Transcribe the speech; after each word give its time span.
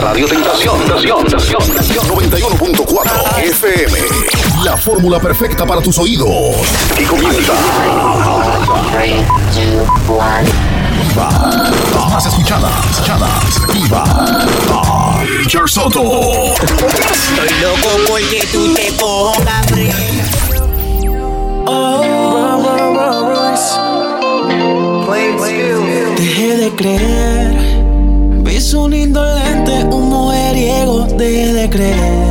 Radio 0.00 0.26
Tentación. 0.26 0.78
Tentación. 0.80 1.24
Tentación. 1.24 2.04
91.4 2.08 3.38
FM. 3.42 3.98
La 4.64 4.76
fórmula 4.76 5.18
perfecta 5.18 5.66
para 5.66 5.80
tus 5.80 5.98
oídos. 5.98 6.56
Y 6.98 7.04
comienza. 7.04 7.52
Más 12.10 12.26
escuchada, 12.26 12.70
escuchada, 12.90 13.28
escuchada. 13.48 15.24
Richard 15.38 15.68
Soto. 15.68 16.02
Estoy 16.54 17.50
loco 17.60 17.88
porque 18.08 18.46
tú 18.52 18.74
te 18.74 18.92
pongas 18.92 19.66
Dejé 26.16 26.56
de 26.56 26.70
creer. 26.74 27.68
Vi 28.42 28.74
un 28.74 28.90
mujeriego. 28.90 29.37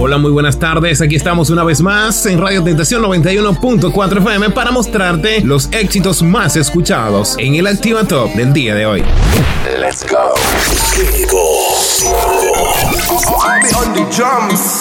Hola, 0.00 0.18
muy 0.18 0.32
buenas 0.32 0.58
tardes. 0.58 1.00
Aquí 1.00 1.14
estamos 1.14 1.50
una 1.50 1.62
vez 1.62 1.80
más 1.82 2.26
en 2.26 2.40
Radio 2.40 2.64
Tentación 2.64 3.02
91.4 3.02 4.18
FM 4.18 4.50
para 4.50 4.72
mostrarte 4.72 5.40
los 5.42 5.68
éxitos 5.72 6.22
más 6.22 6.56
escuchados 6.56 7.36
en 7.38 7.54
el 7.54 7.68
Activa 7.68 8.02
Top 8.04 8.32
del 8.34 8.52
día 8.52 8.74
de 8.74 8.86
hoy. 8.86 9.04
Let's 9.78 10.04
go. 10.10 10.34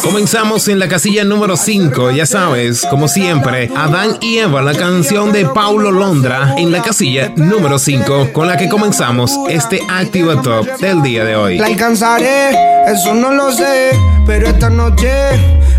Comenzamos 0.04 0.68
en 0.68 0.80
la 0.80 0.88
casilla 0.88 1.24
número 1.24 1.56
5, 1.56 2.12
ya 2.12 2.26
sabes, 2.26 2.86
como 2.90 3.08
siempre, 3.08 3.70
Adán 3.76 4.18
y 4.22 4.38
Eva, 4.40 4.62
la 4.62 4.74
canción 4.74 5.32
de 5.32 5.46
Paulo 5.46 5.92
Londra 5.92 6.56
en 6.58 6.72
la 6.72 6.82
casilla 6.82 7.32
número 7.36 7.80
5, 7.80 8.34
con 8.34 8.48
la 8.48 8.58
que 8.58 8.68
comenzamos 8.70 9.32
este 9.50 9.82
Activa 9.90 10.42
Top 10.42 10.66
del 10.80 11.02
día 11.02 11.24
de 11.24 11.36
hoy. 11.36 11.58
La 11.58 11.68
alcanzaré, 11.68 12.50
eso 12.92 13.14
no 13.14 13.32
lo 13.32 13.52
sé, 13.52 13.92
pero 14.26 14.48
esta 14.48 14.70
noche 14.70 15.10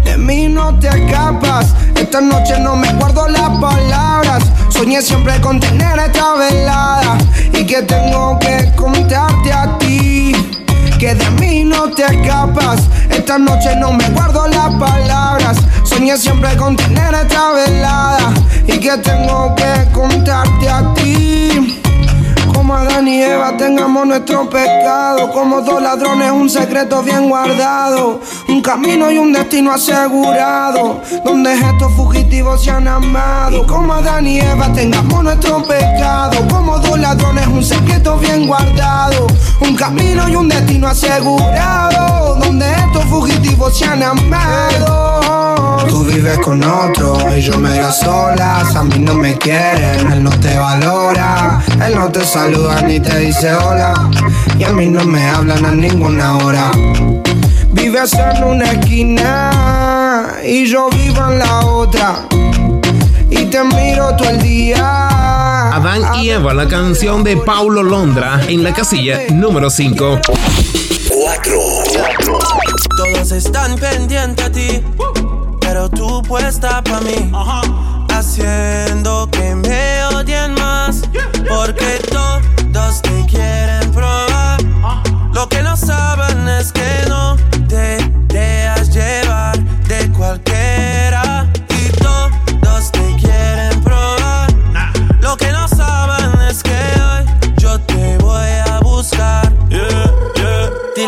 de 0.05 0.17
mí 0.17 0.49
no 0.49 0.79
te 0.79 0.89
escapas. 0.89 1.75
Esta 1.97 2.21
noche 2.21 2.59
no 2.61 2.77
me 2.77 2.93
guardo 2.95 3.29
las 3.29 3.51
palabras. 3.61 4.43
Soñé 4.71 5.03
siempre 5.03 5.41
con 5.41 5.61
tener 5.61 5.99
esta 5.99 6.35
velada 6.35 7.19
y 7.53 7.67
que 7.67 7.83
tengo 7.83 8.39
que 8.39 8.73
contarte 8.77 9.53
a 9.53 9.79
ti 9.79 10.10
que 11.01 11.15
de 11.15 11.31
mí 11.31 11.65
no 11.65 11.91
te 11.91 12.05
escapas. 12.05 12.83
Esta 13.09 13.39
noche 13.39 13.75
no 13.77 13.91
me 13.91 14.07
guardo 14.11 14.47
las 14.49 14.69
palabras. 14.75 15.57
Soñé 15.83 16.17
siempre 16.19 16.55
con 16.57 16.77
tener 16.77 17.15
esta 17.15 17.53
velada 17.53 18.35
y 18.67 18.79
que 18.79 18.99
tengo 18.99 19.55
que 19.55 19.91
contarte 19.93 20.69
a 20.69 20.93
ti. 20.93 21.81
Como 22.53 22.75
Adán 22.75 23.09
y 23.09 23.23
Eva 23.23 23.57
tengamos 23.57 24.07
nuestro 24.07 24.51
pecado. 24.51 25.31
Como 25.33 25.63
dos 25.63 25.81
ladrones, 25.81 26.31
un 26.33 26.51
secreto 26.51 27.03
bien 27.03 27.31
guardado. 27.31 28.21
Un 28.49 28.61
camino 28.61 29.11
y 29.11 29.17
un 29.17 29.33
destino 29.33 29.73
asegurado. 29.73 31.01
Donde 31.25 31.55
estos 31.55 31.95
fugitivos 31.95 32.63
se 32.63 32.73
han 32.73 32.87
amado. 32.87 33.67
Como 33.67 33.95
Adán 33.95 34.27
y 34.27 34.41
Eva 34.41 34.71
tengamos 34.75 35.25
nuestro 35.25 35.63
pecado. 35.63 36.47
Como 36.51 36.79
dos 36.79 36.99
ladrones, 36.99 37.47
un 37.47 37.65
secreto 37.65 38.19
bien 38.19 38.47
guardado. 38.47 39.27
Un 39.61 39.77
camino 39.77 40.29
y 40.29 40.37
un 40.37 40.49
destino 40.49 40.89
asegurado. 40.89 42.37
Donde 42.37 42.71
estos 42.73 43.05
fugitivos 43.05 43.79
se 43.79 43.85
han 43.85 44.03
amado. 44.03 45.87
Tú 45.89 46.05
vives 46.05 46.39
con 46.39 46.63
otro 46.63 47.19
y 47.37 47.41
yo 47.41 47.59
me 47.59 47.79
da 47.79 47.93
solas. 47.93 48.75
A 48.75 48.85
mí 48.85 48.99
no 48.99 49.15
me 49.15 49.37
quieren, 49.37 50.13
él 50.13 50.23
no 50.23 50.31
te 50.31 50.59
valora. 50.59 51.63
Él 51.85 51.95
no 51.95 52.09
te 52.11 52.25
saluda 52.25 52.83
ni 52.83 53.01
te 53.01 53.19
dice 53.19 53.55
hola. 53.55 53.95
Y 54.59 54.65
a 54.65 54.73
mí 54.73 54.87
no 54.89 55.05
me 55.05 55.27
hablan 55.29 55.65
a 55.65 55.73
ninguna 55.73 56.37
hora. 56.39 56.71
Vives 57.73 58.15
en 58.15 58.45
una 58.45 58.73
esquina 58.73 60.35
y 60.45 60.67
yo 60.67 60.91
vivo 60.91 61.31
en 61.31 61.39
la 61.39 61.61
otra. 61.61 62.30
Te 63.51 63.65
miro 63.65 64.15
todo 64.17 64.31
el 64.31 64.41
día. 64.41 64.79
Adán 65.75 66.23
y 66.23 66.31
Eva, 66.31 66.55
la 66.55 66.69
canción 66.69 67.25
de 67.25 67.37
Paulo 67.37 67.83
Londra 67.83 68.41
en 68.47 68.63
la 68.63 68.73
casilla 68.73 69.23
número 69.33 69.71
5. 69.71 70.21
4. 71.09 71.61
Todos 72.97 73.33
están 73.33 73.75
pendientes 73.75 74.47
a 74.47 74.53
ti, 74.53 74.83
pero 75.61 75.89
tú 75.89 76.23
puesta 76.23 76.81
pa' 76.85 77.01
mí. 77.01 77.33
Haciendo 78.13 79.29
que 79.33 79.57
me 79.57 79.70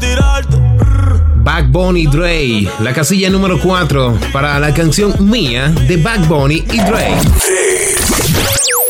Tirarte. 0.00 0.56
Backbone 1.36 2.00
y 2.00 2.06
Dre, 2.06 2.68
la 2.80 2.92
casilla 2.92 3.30
número 3.30 3.58
4 3.60 4.18
para 4.32 4.58
la 4.58 4.74
canción 4.74 5.14
Mía 5.20 5.68
de 5.68 5.96
Backbone 5.96 6.54
y 6.54 6.80
Dre. 6.80 7.14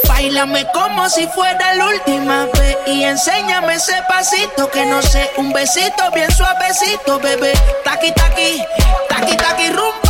Bailame 0.09 0.67
como 0.75 1.09
si 1.09 1.27
fuera 1.29 1.75
la 1.75 1.89
última 1.89 2.47
vez 2.59 2.77
y 2.87 3.05
enséñame 3.05 3.75
ese 3.75 3.95
pasito 4.09 4.71
que 4.71 4.85
no 4.87 5.01
sé, 5.03 5.31
un 5.39 5.53
besito 5.53 6.11
bien 6.15 6.31
suavecito, 6.31 7.19
bebé. 7.21 7.53
Taqui 7.85 8.13
taqui, 8.13 8.63
taqui 9.09 9.37
taqui 9.37 9.69
rumba. 9.69 10.10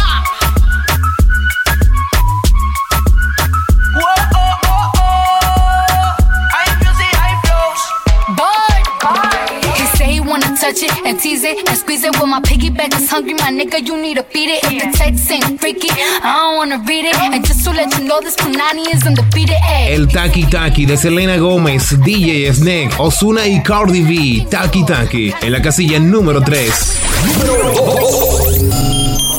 Touch 10.81 10.97
it 10.97 11.05
and 11.05 11.19
tease 11.19 11.43
it 11.43 11.67
and 11.67 11.77
squeeze 11.77 12.03
it. 12.03 12.19
When 12.19 12.29
my 12.29 12.39
piggyback 12.41 12.93
is 12.95 13.09
hungry, 13.09 13.33
my 13.33 13.51
nigga, 13.51 13.85
you 13.85 13.97
need 14.01 14.17
to 14.17 14.25
beat 14.33 14.49
it. 14.49 14.63
If 14.63 14.83
the 14.83 14.97
text 14.97 15.31
ain't 15.31 15.59
freaky, 15.59 15.89
I 15.89 16.21
don't 16.23 16.57
wanna 16.57 16.83
read 16.87 17.05
it. 17.05 17.15
And 17.15 17.45
just 17.45 17.63
to 17.65 17.71
let 17.71 17.97
you 17.97 18.05
know, 18.05 18.19
this 18.21 18.35
Punani 18.35 18.93
is 18.93 19.05
undefeated. 19.05 19.57
Ay. 19.63 19.93
El 19.93 20.07
Taki 20.07 20.45
Taki 20.45 20.85
de 20.85 20.97
Selena 20.97 21.37
Gómez, 21.37 21.89
DJ 22.03 22.53
Snake, 22.53 22.91
Osuna 22.97 23.47
y 23.47 23.61
Cardi 23.63 24.01
B. 24.01 24.47
Taki 24.49 24.85
Taki 24.85 25.33
en 25.41 25.51
la 25.51 25.61
casilla 25.61 25.99
número 25.99 26.41
3. 26.41 26.71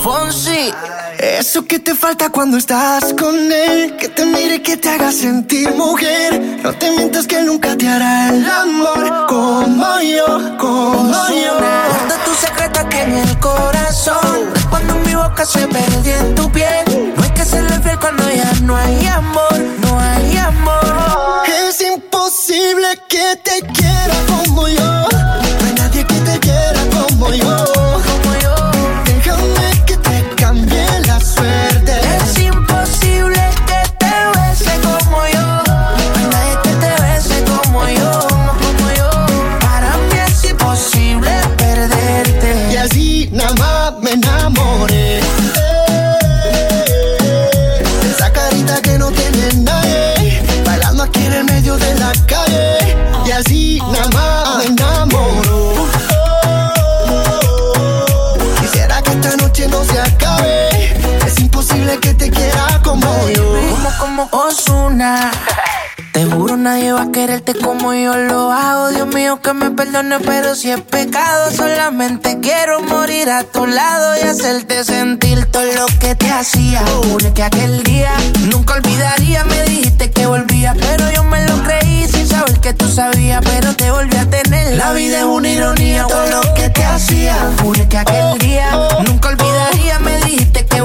Fonsi. 0.03 1.02
Eso 1.23 1.65
que 1.65 1.79
te 1.79 1.95
falta 1.95 2.29
cuando 2.29 2.57
estás 2.57 3.13
con 3.13 3.33
él, 3.49 3.95
que 3.95 4.09
te 4.09 4.25
mire, 4.25 4.61
que 4.61 4.75
te 4.75 4.89
haga 4.89 5.09
sentir 5.09 5.73
mujer. 5.73 6.59
No 6.61 6.73
te 6.73 6.91
mientas 6.91 7.27
que 7.27 7.41
nunca 7.41 7.77
te 7.77 7.87
hará 7.87 8.27
el 8.27 8.45
amor 8.45 9.25
como 9.29 10.01
yo, 10.01 10.57
como 10.57 11.29
yo. 11.29 11.53
Guarda 11.59 12.23
tu 12.25 12.33
secreto 12.33 12.79
aquí 12.81 12.97
en 12.97 13.13
el 13.13 13.39
corazón. 13.39 14.51
Cuando 14.69 14.95
mi 14.95 15.15
boca 15.15 15.45
se 15.45 15.65
perdió 15.65 16.13
en 16.13 16.35
tu 16.35 16.51
piel. 16.51 17.13
No 17.15 17.23
hay 17.23 17.29
que 17.29 17.45
serle 17.45 17.79
fiel 17.79 17.97
cuando 17.99 18.29
ya 18.29 18.51
no 18.63 18.75
hay 18.75 19.07
amor, 19.07 19.59
no 19.81 19.99
hay 20.01 20.37
amor. 20.37 21.43
Es 21.69 21.79
imposible 21.79 22.99
que 23.07 23.37
te 23.41 23.61
quiera 23.67 24.15
como 24.27 24.67
yo. 24.67 24.92
Osuna. 64.53 65.31
Te 66.11 66.25
juro 66.25 66.57
nadie 66.57 66.93
va 66.93 67.03
a 67.03 67.11
quererte 67.11 67.55
como 67.55 67.91
yo 67.95 68.15
lo 68.15 68.51
hago. 68.51 68.89
Dios 68.89 69.07
mío 69.07 69.41
que 69.41 69.51
me 69.53 69.71
perdone 69.71 70.19
pero 70.19 70.53
si 70.53 70.69
es 70.69 70.79
pecado 70.79 71.49
Solamente 71.51 72.39
quiero 72.39 72.81
morir 72.81 73.31
a 73.31 73.43
tu 73.45 73.65
lado 73.65 74.15
Y 74.17 74.27
hacerte 74.27 74.83
sentir 74.83 75.47
todo 75.47 75.63
lo 75.63 75.87
que 75.99 76.13
te 76.13 76.29
hacía. 76.29 76.83
Juro 77.03 77.33
que 77.33 77.41
aquel 77.41 77.81
día 77.83 78.11
nunca 78.51 78.75
olvidaría 78.75 79.43
Me 79.45 79.63
dijiste 79.63 80.11
que 80.11 80.27
volvía 80.27 80.75
pero 80.79 81.11
yo 81.11 81.23
me 81.23 81.47
lo 81.47 81.55
creí 81.63 82.07
Sin 82.07 82.27
saber 82.27 82.59
que 82.59 82.75
tú 82.75 82.87
sabías 82.87 83.41
pero 83.43 83.75
te 83.75 83.89
volví 83.89 84.17
a 84.17 84.29
tener. 84.29 84.77
La 84.77 84.93
vida 84.93 85.17
es 85.19 85.25
una 85.25 85.49
ironía 85.49 86.05
todo 86.07 86.27
lo 86.27 86.53
que 86.53 86.69
te 86.69 86.83
hacía. 86.85 87.35
Juro 87.59 87.89
que 87.89 87.97
aquel 87.97 88.37
día 88.37 88.69
nunca 89.03 89.29
olvidaría 89.29 89.97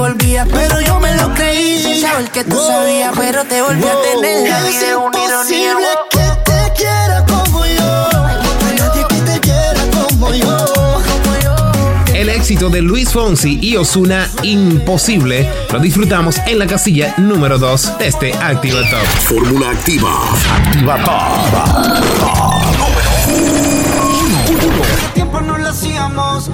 volvía 0.09 0.45
pero 0.45 0.81
yo 0.81 0.99
me 0.99 1.15
lo 1.15 1.33
creí 1.33 1.81
Sin 1.83 2.01
saber 2.01 2.29
que 2.31 2.43
tú 2.43 2.57
sabías 2.65 3.13
pero 3.17 3.43
te 3.45 3.61
volví 3.61 3.83
a 3.83 3.95
tener 4.01 4.49
La 4.49 4.61
vida 4.61 4.69
Es 4.69 4.83
es 4.83 4.95
una 4.95 5.23
ironía 5.23 5.71
imposible 5.71 5.87
que 6.09 6.51
te 6.51 6.73
quiera 6.75 7.25
como 7.25 7.65
yo. 7.65 8.09
No 8.13 8.65
hay 8.67 8.75
nadie 8.77 9.05
que 9.07 9.15
te 9.15 9.39
quiera 9.39 9.81
como 9.91 10.33
yo. 10.33 10.57
El 12.13 12.29
éxito 12.29 12.69
de 12.69 12.81
Luis 12.81 13.11
Fonsi 13.11 13.59
y 13.61 13.77
Osuna 13.77 14.29
Imposible 14.43 15.49
lo 15.71 15.79
disfrutamos 15.79 16.37
en 16.47 16.59
la 16.59 16.67
casilla 16.67 17.13
número 17.17 17.57
2 17.57 17.97
de 17.97 18.07
este 18.07 18.33
Activa 18.33 18.81
Top. 18.89 19.05
Fórmula 19.23 19.69
activa. 19.71 20.11
Activa 20.57 20.97
Hace 20.97 22.48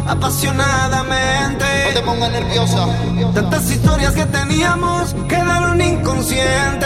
apasionadamente. 0.07 1.65
No 1.87 1.93
te 1.93 2.05
pongas 2.05 2.31
nerviosa. 2.31 2.87
Tantas 3.33 3.69
historias 3.69 4.13
que 4.13 4.25
teníamos 4.25 5.15
quedaron 5.27 5.81
inconscientes. 5.81 6.84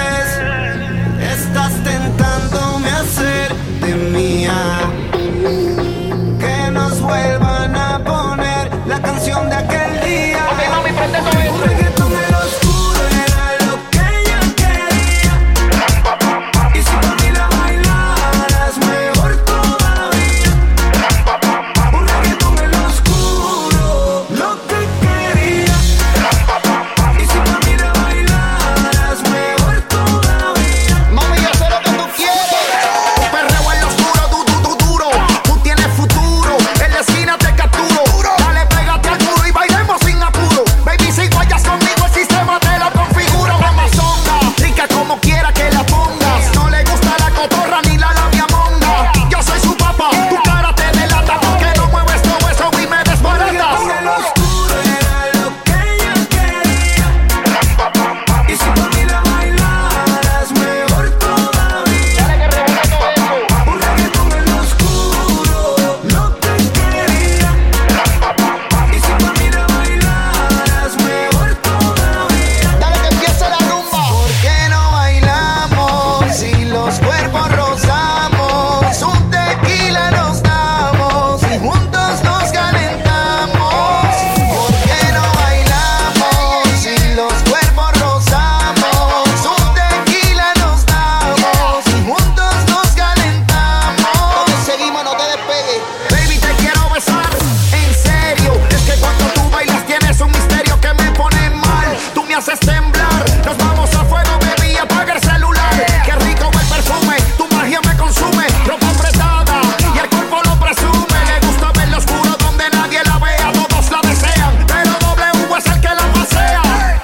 Haces 102.39 102.60
temblar. 102.62 103.25
Nos 103.46 103.58
vamos 103.58 103.93
a 103.93 104.05
fuego, 104.05 104.31
baby, 104.39 104.77
apaga 104.77 105.13
el 105.15 105.22
celular. 105.22 105.74
Qué 106.05 106.13
rico 106.25 106.50
el 106.53 106.67
perfume, 106.67 107.17
tu 107.38 107.46
magia 107.53 107.81
me 107.86 107.98
consume. 107.98 108.48
Ropa 108.65 108.89
apretada 108.89 109.62
y 109.93 109.98
el 110.00 110.10
cuerpo 110.10 110.38
lo 110.46 110.55
presume. 110.58 111.17
Le 111.27 111.48
gusta 111.48 111.72
ver 111.74 111.89
lo 111.89 111.98
oscuro 111.98 112.38
donde 112.39 112.63
nadie 112.72 113.01
la 113.03 113.17
vea. 113.19 113.51
Todos 113.51 113.91
la 113.91 114.00
desean, 114.10 114.53
pero 114.67 114.91
W 115.15 115.58
es 115.58 115.65
el 115.65 115.81
que 115.81 115.89
la 115.89 116.13
pasea. 116.13 117.01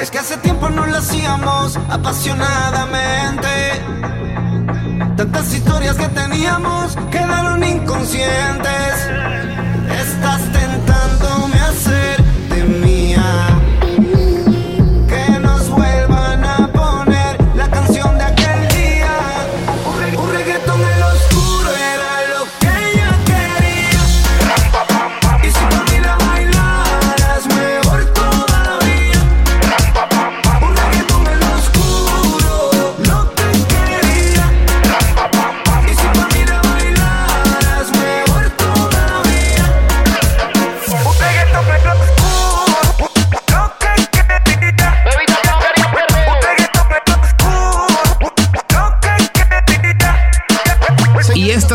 Es 0.00 0.10
que 0.10 0.18
hace 0.18 0.38
tiempo 0.38 0.70
no 0.70 0.86
lo 0.86 0.96
hacíamos 0.96 1.78
apasionadamente. 1.90 3.82
Tantas 5.18 5.52
historias 5.52 5.96
que 5.96 6.08
teníamos 6.08 6.96
quedaron 7.10 7.62
inconscientes. 7.62 8.94
Estás 10.00 10.40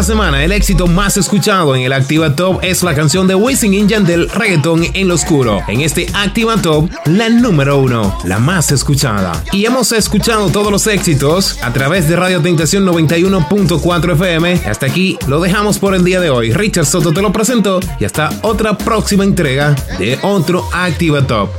esta 0.01 0.13
semana 0.13 0.43
el 0.43 0.51
éxito 0.51 0.87
más 0.87 1.15
escuchado 1.17 1.75
en 1.75 1.83
el 1.83 1.93
Activa 1.93 2.35
Top 2.35 2.59
es 2.63 2.81
la 2.81 2.95
canción 2.95 3.27
de 3.27 3.35
Wisin 3.35 3.71
y 3.71 3.83
del 3.83 4.29
reggaeton 4.29 4.83
en 4.95 5.07
lo 5.07 5.13
oscuro. 5.13 5.61
En 5.67 5.81
este 5.81 6.07
Activa 6.15 6.57
Top, 6.59 6.89
la 7.05 7.29
número 7.29 7.77
uno, 7.77 8.17
la 8.23 8.39
más 8.39 8.71
escuchada. 8.71 9.43
Y 9.51 9.65
hemos 9.65 9.91
escuchado 9.91 10.49
todos 10.49 10.71
los 10.71 10.87
éxitos 10.87 11.59
a 11.61 11.71
través 11.71 12.07
de 12.09 12.15
Radio 12.15 12.41
Tentación 12.41 12.83
91.4 12.83 14.13
FM. 14.13 14.61
Hasta 14.65 14.87
aquí 14.87 15.19
lo 15.27 15.39
dejamos 15.39 15.77
por 15.77 15.93
el 15.93 16.03
día 16.03 16.19
de 16.19 16.31
hoy. 16.31 16.51
Richard 16.51 16.87
Soto 16.87 17.11
te 17.11 17.21
lo 17.21 17.31
presentó 17.31 17.79
y 17.99 18.05
hasta 18.05 18.31
otra 18.41 18.77
próxima 18.77 19.23
entrega 19.23 19.75
de 19.99 20.17
otro 20.23 20.67
Activa 20.73 21.21
Top. 21.27 21.49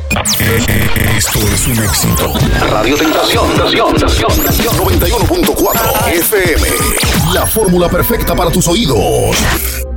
Esto 1.17 1.39
es 1.39 1.67
un 1.69 1.85
éxito. 1.85 2.33
Radio 2.71 2.97
Tentación, 2.97 3.49
Tentación, 3.51 3.95
Tentación, 3.95 4.77
91.4 4.79 6.13
FM. 6.13 6.69
La 7.35 7.47
fórmula 7.47 7.89
perfecta 7.89 8.32
para 8.35 8.51
tus 8.51 8.67
oídos. 8.69 9.92